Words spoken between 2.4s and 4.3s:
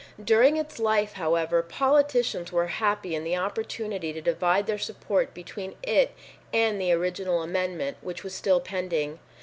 were happy in the opportunity to